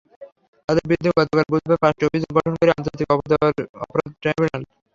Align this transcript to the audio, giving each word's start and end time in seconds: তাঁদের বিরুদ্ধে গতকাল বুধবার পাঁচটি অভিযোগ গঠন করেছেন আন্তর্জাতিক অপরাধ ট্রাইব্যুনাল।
তাঁদের 0.69 0.85
বিরুদ্ধে 0.89 1.11
গতকাল 1.11 1.45
বুধবার 1.51 1.81
পাঁচটি 1.83 2.03
অভিযোগ 2.05 2.29
গঠন 2.37 2.53
করেছেন 2.53 2.75
আন্তর্জাতিক 2.77 3.07
অপরাধ 3.83 4.09
ট্রাইব্যুনাল। 4.21 4.63